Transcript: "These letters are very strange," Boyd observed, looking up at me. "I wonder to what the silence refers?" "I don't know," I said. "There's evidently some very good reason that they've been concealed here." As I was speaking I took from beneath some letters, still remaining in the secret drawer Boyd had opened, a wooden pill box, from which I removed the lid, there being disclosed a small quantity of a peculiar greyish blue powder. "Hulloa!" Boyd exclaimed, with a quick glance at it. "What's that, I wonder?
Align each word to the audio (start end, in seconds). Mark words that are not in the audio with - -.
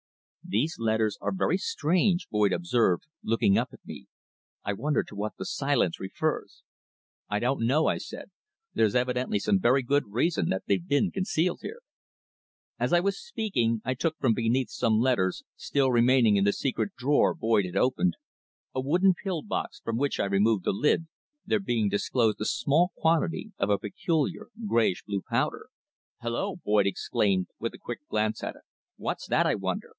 "These 0.43 0.77
letters 0.79 1.17
are 1.21 1.31
very 1.33 1.57
strange," 1.57 2.27
Boyd 2.29 2.51
observed, 2.51 3.03
looking 3.23 3.57
up 3.57 3.69
at 3.71 3.85
me. 3.85 4.07
"I 4.65 4.73
wonder 4.73 5.01
to 5.03 5.15
what 5.15 5.33
the 5.37 5.45
silence 5.45 5.97
refers?" 5.99 6.63
"I 7.29 7.39
don't 7.39 7.65
know," 7.65 7.85
I 7.87 7.99
said. 7.99 8.31
"There's 8.73 8.95
evidently 8.95 9.39
some 9.39 9.59
very 9.61 9.81
good 9.83 10.05
reason 10.11 10.49
that 10.49 10.63
they've 10.65 10.85
been 10.85 11.11
concealed 11.11 11.59
here." 11.61 11.79
As 12.79 12.91
I 12.91 12.99
was 12.99 13.17
speaking 13.23 13.81
I 13.85 13.93
took 13.93 14.17
from 14.17 14.33
beneath 14.33 14.69
some 14.71 14.97
letters, 14.99 15.43
still 15.55 15.91
remaining 15.91 16.35
in 16.35 16.43
the 16.43 16.51
secret 16.51 16.95
drawer 16.97 17.33
Boyd 17.33 17.63
had 17.65 17.77
opened, 17.77 18.17
a 18.75 18.81
wooden 18.81 19.13
pill 19.13 19.43
box, 19.43 19.79
from 19.79 19.97
which 19.97 20.19
I 20.19 20.25
removed 20.25 20.65
the 20.65 20.73
lid, 20.73 21.07
there 21.45 21.59
being 21.61 21.87
disclosed 21.87 22.41
a 22.41 22.45
small 22.45 22.91
quantity 22.97 23.53
of 23.57 23.69
a 23.69 23.79
peculiar 23.79 24.47
greyish 24.67 25.03
blue 25.05 25.21
powder. 25.21 25.67
"Hulloa!" 26.21 26.57
Boyd 26.57 26.87
exclaimed, 26.87 27.47
with 27.59 27.73
a 27.73 27.77
quick 27.81 27.99
glance 28.09 28.43
at 28.43 28.55
it. 28.55 28.63
"What's 28.97 29.27
that, 29.27 29.45
I 29.45 29.55
wonder? 29.55 29.87